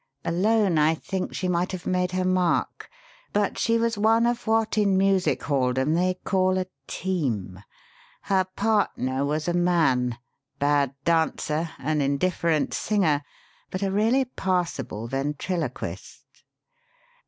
Alone, 0.25 0.79
I 0.79 0.95
think 0.95 1.35
she 1.35 1.47
might 1.47 1.71
have 1.73 1.85
made 1.85 2.11
her 2.13 2.25
mark; 2.25 2.89
but 3.33 3.59
she 3.59 3.77
was 3.77 3.99
one 3.99 4.25
of 4.25 4.47
what 4.47 4.75
in 4.75 4.97
music 4.97 5.43
halldom 5.43 5.93
they 5.93 6.15
call 6.23 6.57
'a 6.57 6.65
team.' 6.87 7.59
Her 8.23 8.45
partner 8.45 9.23
was 9.23 9.47
a 9.47 9.53
man 9.53 10.17
bad 10.57 10.95
dancer, 11.05 11.69
an 11.77 12.01
indifferent 12.01 12.73
singer, 12.73 13.21
but 13.69 13.83
a 13.83 13.91
really 13.91 14.25
passable 14.25 15.05
ventriloquist." 15.07 16.25